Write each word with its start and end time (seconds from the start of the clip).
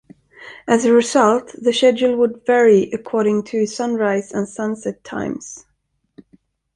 As 0.67 0.83
a 0.83 0.91
result, 0.93 1.51
the 1.61 1.71
schedule 1.71 2.15
would 2.17 2.43
vary 2.43 2.89
according 2.91 3.43
to 3.43 3.67
sunrise 3.67 4.31
and 4.31 4.49
sunset 4.49 5.03
times. 5.03 5.63